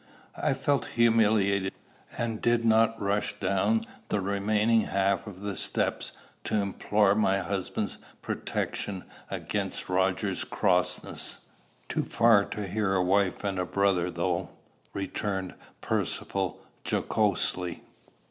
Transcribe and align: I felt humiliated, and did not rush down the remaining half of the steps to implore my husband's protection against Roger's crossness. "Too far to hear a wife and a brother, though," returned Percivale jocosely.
I 0.41 0.55
felt 0.55 0.87
humiliated, 0.95 1.73
and 2.17 2.41
did 2.41 2.65
not 2.65 2.99
rush 2.99 3.39
down 3.39 3.83
the 4.09 4.19
remaining 4.19 4.81
half 4.81 5.27
of 5.27 5.41
the 5.41 5.55
steps 5.55 6.11
to 6.45 6.55
implore 6.55 7.13
my 7.13 7.37
husband's 7.37 7.99
protection 8.19 9.03
against 9.29 9.89
Roger's 9.89 10.43
crossness. 10.43 11.41
"Too 11.87 12.01
far 12.01 12.45
to 12.45 12.65
hear 12.65 12.95
a 12.95 13.03
wife 13.03 13.43
and 13.43 13.59
a 13.59 13.65
brother, 13.67 14.09
though," 14.09 14.49
returned 14.91 15.53
Percivale 15.81 16.57
jocosely. 16.83 17.83